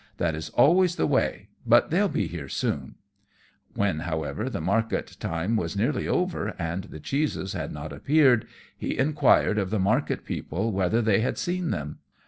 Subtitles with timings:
[0.17, 2.95] That is always the way, but they'll be here soon."
[3.75, 8.97] When, however, the market time was nearly over, and the cheeses had not appeared, he
[8.97, 11.99] inquired of the market people whether they had seen them.